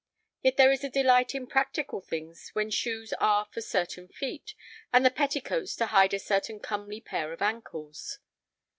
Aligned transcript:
Yet 0.41 0.57
there 0.57 0.71
is 0.71 0.83
a 0.83 0.89
delight 0.89 1.35
in 1.35 1.45
practical 1.45 2.01
things 2.01 2.49
when 2.53 2.71
shoes 2.71 3.13
are 3.19 3.45
for 3.45 3.61
certain 3.61 4.07
feet, 4.07 4.55
and 4.91 5.05
the 5.05 5.11
petticoats 5.11 5.75
to 5.75 5.85
hide 5.85 6.15
a 6.15 6.17
certain 6.17 6.59
comely 6.59 6.99
pair 7.01 7.31
of 7.31 7.43
ankles. 7.43 8.17